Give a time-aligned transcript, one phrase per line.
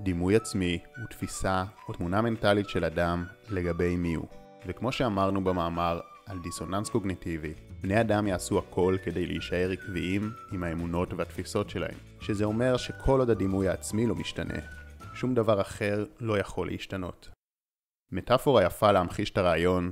[0.00, 4.26] דימוי עצמי הוא תפיסה או תמונה מנטלית של אדם לגבי מי הוא.
[4.66, 11.12] וכמו שאמרנו במאמר על דיסוננס קוגניטיבי, בני אדם יעשו הכל כדי להישאר עקביים עם האמונות
[11.12, 14.58] והתפיסות שלהם, שזה אומר שכל עוד הדימוי העצמי לא משתנה,
[15.14, 17.28] שום דבר אחר לא יכול להשתנות.
[18.12, 19.90] מטאפורה יפה להמחיש את הרעיון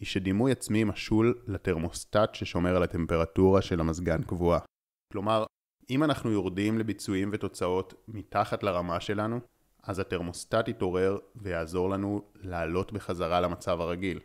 [0.00, 4.58] היא שדימוי עצמי משול לתרמוסטט ששומר על הטמפרטורה של המזגן קבועה.
[5.12, 5.44] כלומר,
[5.90, 9.40] אם אנחנו יורדים לביצועים ותוצאות מתחת לרמה שלנו,
[9.82, 14.20] אז התרמוסטט יתעורר ויעזור לנו לעלות בחזרה למצב הרגיל.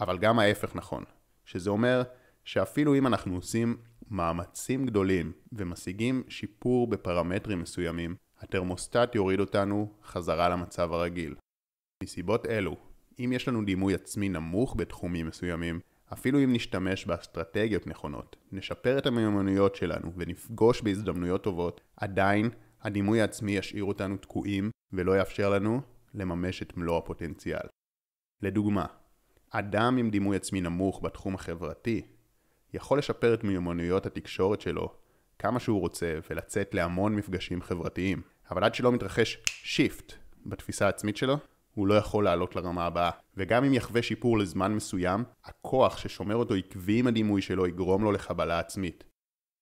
[0.00, 1.04] אבל גם ההפך נכון,
[1.44, 2.02] שזה אומר
[2.44, 3.76] שאפילו אם אנחנו עושים
[4.10, 11.34] מאמצים גדולים ומשיגים שיפור בפרמטרים מסוימים, התרמוסטט יוריד אותנו חזרה למצב הרגיל.
[12.02, 12.76] מסיבות אלו,
[13.18, 15.80] אם יש לנו דימוי עצמי נמוך בתחומים מסוימים,
[16.12, 22.50] אפילו אם נשתמש באסטרטגיות נכונות, נשפר את המיומנויות שלנו ונפגוש בהזדמנויות טובות, עדיין
[22.82, 25.80] הדימוי העצמי ישאיר אותנו תקועים ולא יאפשר לנו
[26.14, 27.66] לממש את מלוא הפוטנציאל.
[28.42, 28.86] לדוגמה,
[29.50, 32.02] אדם עם דימוי עצמי נמוך בתחום החברתי
[32.74, 34.94] יכול לשפר את מיומנויות התקשורת שלו
[35.38, 40.12] כמה שהוא רוצה ולצאת להמון מפגשים חברתיים, אבל עד שלא מתרחש שיפט
[40.46, 41.36] בתפיסה העצמית שלו,
[41.78, 43.10] הוא לא יכול לעלות לרמה הבאה.
[43.36, 48.12] וגם אם יחווה שיפור לזמן מסוים, הכוח ששומר אותו עקבי עם הדימוי שלו יגרום לו
[48.12, 49.04] לחבלה עצמית.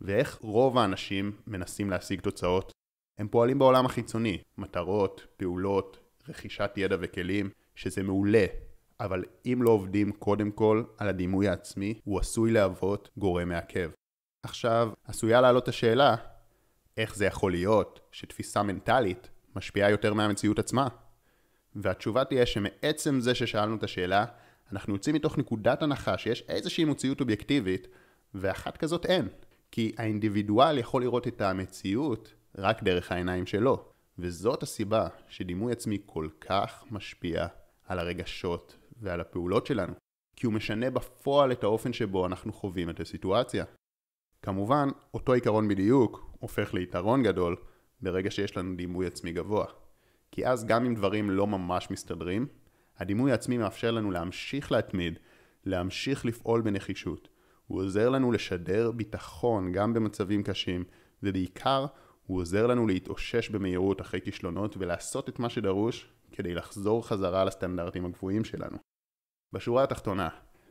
[0.00, 2.72] ואיך רוב האנשים מנסים להשיג תוצאות?
[3.18, 8.44] הם פועלים בעולם החיצוני, מטרות, פעולות, רכישת ידע וכלים, שזה מעולה,
[9.00, 13.90] אבל אם לא עובדים קודם כל על הדימוי העצמי, הוא עשוי להוות גורם מעכב.
[14.42, 16.16] עכשיו, עשויה לעלות השאלה,
[16.96, 20.88] איך זה יכול להיות שתפיסה מנטלית משפיעה יותר מהמציאות עצמה?
[21.76, 24.24] והתשובה תהיה שמעצם זה ששאלנו את השאלה,
[24.72, 27.88] אנחנו יוצאים מתוך נקודת הנחה שיש איזושהי מציאות אובייקטיבית,
[28.34, 29.28] ואחת כזאת אין.
[29.70, 33.84] כי האינדיבידואל יכול לראות את המציאות רק דרך העיניים שלו.
[34.18, 37.46] וזאת הסיבה שדימוי עצמי כל כך משפיע
[37.86, 39.92] על הרגשות ועל הפעולות שלנו.
[40.36, 43.64] כי הוא משנה בפועל את האופן שבו אנחנו חווים את הסיטואציה.
[44.42, 47.56] כמובן, אותו עיקרון בדיוק הופך ליתרון גדול
[48.00, 49.66] ברגע שיש לנו דימוי עצמי גבוה.
[50.32, 52.46] כי אז גם אם דברים לא ממש מסתדרים,
[52.98, 55.18] הדימוי העצמי מאפשר לנו להמשיך להתמיד,
[55.64, 57.28] להמשיך לפעול בנחישות.
[57.66, 60.84] הוא עוזר לנו לשדר ביטחון גם במצבים קשים,
[61.22, 61.86] ובעיקר
[62.26, 68.06] הוא עוזר לנו להתאושש במהירות אחרי כישלונות ולעשות את מה שדרוש כדי לחזור חזרה לסטנדרטים
[68.06, 68.76] הגבוהים שלנו.
[69.52, 70.28] בשורה התחתונה,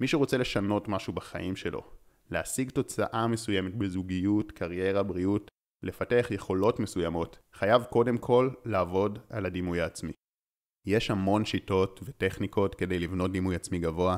[0.00, 1.82] מי שרוצה לשנות משהו בחיים שלו,
[2.30, 5.50] להשיג תוצאה מסוימת בזוגיות, קריירה, בריאות,
[5.82, 10.12] לפתח יכולות מסוימות, חייב קודם כל לעבוד על הדימוי העצמי.
[10.86, 14.16] יש המון שיטות וטכניקות כדי לבנות דימוי עצמי גבוה,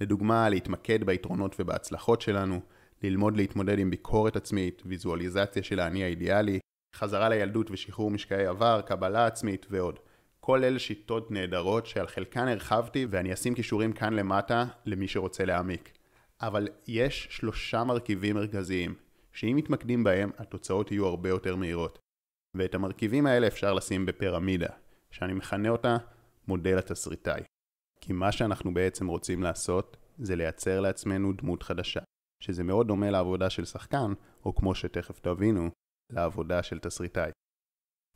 [0.00, 2.60] לדוגמה להתמקד ביתרונות ובהצלחות שלנו,
[3.02, 6.58] ללמוד להתמודד עם ביקורת עצמית, ויזואליזציה של האני האידיאלי,
[6.94, 9.98] חזרה לילדות ושחרור משקעי עבר, קבלה עצמית ועוד.
[10.40, 15.92] כל אלה שיטות נהדרות שעל חלקן הרחבתי ואני אשים קישורים כאן למטה למי שרוצה להעמיק.
[16.40, 18.94] אבל יש שלושה מרכיבים מרכזיים
[19.34, 21.98] שאם מתמקדים בהם, התוצאות יהיו הרבה יותר מהירות.
[22.54, 24.68] ואת המרכיבים האלה אפשר לשים בפירמידה,
[25.10, 25.96] שאני מכנה אותה
[26.48, 27.42] מודל התסריטאי.
[28.00, 32.00] כי מה שאנחנו בעצם רוצים לעשות, זה לייצר לעצמנו דמות חדשה,
[32.40, 34.12] שזה מאוד דומה לעבודה של שחקן,
[34.44, 35.70] או כמו שתכף תבינו,
[36.12, 37.30] לעבודה של תסריטאי.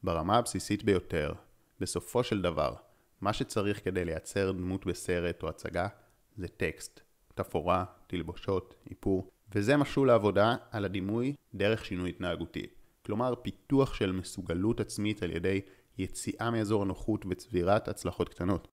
[0.02, 1.32] ברמה הבסיסית ביותר,
[1.80, 2.74] בסופו של דבר,
[3.20, 5.88] מה שצריך כדי לייצר דמות בסרט או הצגה,
[6.36, 7.00] זה טקסט,
[7.34, 12.66] תפאורה, תלבושות, איפור, וזה משול לעבודה על הדימוי דרך שינוי התנהגותי.
[13.06, 15.60] כלומר, פיתוח של מסוגלות עצמית על ידי
[15.98, 18.68] יציאה מאזור הנוחות וצבירת הצלחות קטנות.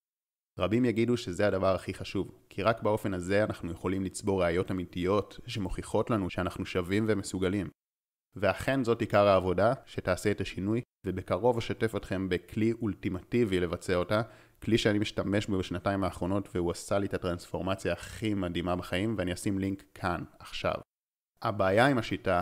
[0.60, 5.40] רבים יגידו שזה הדבר הכי חשוב, כי רק באופן הזה אנחנו יכולים לצבור ראיות אמיתיות
[5.48, 7.70] שמוכיחות לנו שאנחנו שווים ומסוגלים.
[8.36, 14.22] ואכן זאת עיקר העבודה שתעשה את השינוי, ובקרוב אשתף אתכם בכלי אולטימטיבי לבצע אותה,
[14.64, 19.34] כלי שאני משתמש בו בשנתיים האחרונות והוא עשה לי את הטרנספורמציה הכי מדהימה בחיים ואני
[19.34, 20.74] אשים לינק כאן, עכשיו.
[21.42, 22.42] הבעיה עם השיטה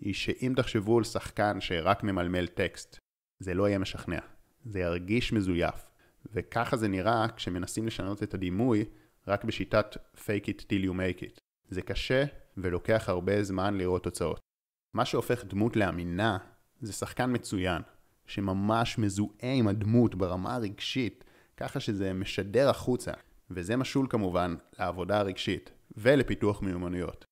[0.00, 2.98] היא שאם תחשבו על שחקן שרק ממלמל טקסט,
[3.38, 4.20] זה לא יהיה משכנע,
[4.64, 5.90] זה ירגיש מזויף,
[6.32, 8.84] וככה זה נראה כשמנסים לשנות את הדימוי
[9.28, 11.38] רק בשיטת fake it till you make it.
[11.68, 12.24] זה קשה
[12.56, 14.40] ולוקח הרבה זמן לראות תוצאות.
[14.94, 16.38] מה שהופך דמות לאמינה
[16.80, 17.82] זה שחקן מצוין,
[18.26, 21.24] שממש מזוהה עם הדמות ברמה הרגשית,
[21.56, 23.12] ככה שזה משדר החוצה,
[23.50, 27.24] וזה משול כמובן לעבודה הרגשית ולפיתוח מיומנויות.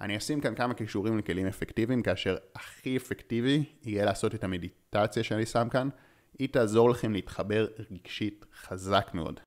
[0.00, 5.46] אני אשים כאן כמה קישורים לכלים אפקטיביים, כאשר הכי אפקטיבי יהיה לעשות את המדיטציה שאני
[5.46, 5.88] שם כאן,
[6.38, 9.40] היא תעזור לכם להתחבר רגשית חזק מאוד.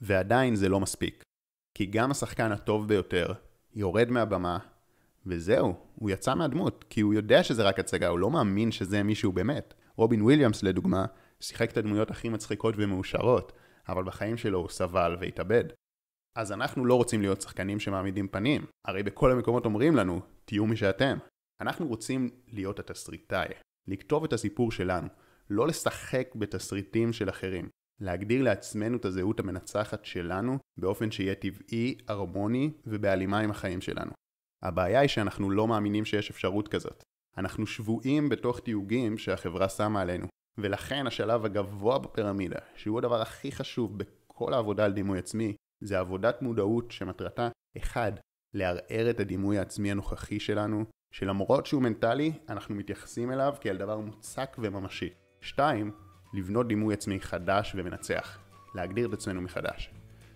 [0.00, 1.22] ועדיין זה לא מספיק,
[1.74, 3.32] כי גם השחקן הטוב ביותר
[3.74, 4.58] יורד מהבמה,
[5.26, 9.32] וזהו, הוא יצא מהדמות, כי הוא יודע שזה רק הצגה, הוא לא מאמין שזה מישהו
[9.32, 9.74] באמת.
[9.96, 11.06] רובין וויליאמס לדוגמה,
[11.40, 13.52] שיחק את הדמויות הכי מצחיקות ומאושרות,
[13.88, 15.64] אבל בחיים שלו הוא סבל והתאבד.
[16.36, 20.76] אז אנחנו לא רוצים להיות שחקנים שמעמידים פנים, הרי בכל המקומות אומרים לנו, תהיו מי
[20.76, 21.18] שאתם.
[21.60, 23.48] אנחנו רוצים להיות התסריטאי,
[23.88, 25.08] לכתוב את הסיפור שלנו,
[25.50, 27.68] לא לשחק בתסריטים של אחרים,
[28.00, 34.12] להגדיר לעצמנו את הזהות המנצחת שלנו באופן שיהיה טבעי, הרמוני ובהלימה עם החיים שלנו.
[34.62, 37.02] הבעיה היא שאנחנו לא מאמינים שיש אפשרות כזאת.
[37.38, 40.26] אנחנו שבויים בתוך תיוגים שהחברה שמה עלינו,
[40.58, 46.42] ולכן השלב הגבוה בפירמידה, שהוא הדבר הכי חשוב בכל העבודה על דימוי עצמי, זה עבודת
[46.42, 47.48] מודעות שמטרתה
[47.78, 48.20] 1.
[48.54, 54.56] לערער את הדימוי העצמי הנוכחי שלנו, שלמרות שהוא מנטלי, אנחנו מתייחסים אליו כאל דבר מוצק
[54.58, 55.10] וממשי.
[55.40, 55.90] 2.
[56.34, 58.38] לבנות דימוי עצמי חדש ומנצח,
[58.74, 59.93] להגדיר את עצמנו מחדש.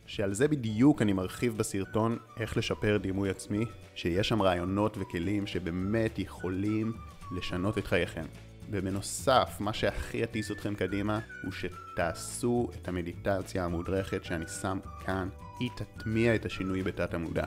[0.08, 3.64] שעל זה בדיוק אני מרחיב בסרטון איך לשפר דימוי עצמי,
[3.94, 6.92] שיש שם רעיונות וכלים שבאמת יכולים
[7.36, 8.24] לשנות את חייכם.
[8.70, 15.28] ובנוסף, מה שהכי יטיס אתכם קדימה, הוא שתעשו את המדיטציה המודרכת שאני שם כאן,
[15.60, 17.44] היא תטמיע את השינוי בתת המודע.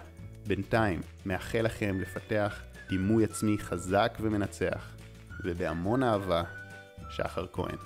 [0.48, 4.96] בינתיים, מאחל לכם לפתח דימוי עצמי חזק ומנצח,
[5.44, 6.44] ובהמון אהבה,
[7.10, 7.78] שחר כהן.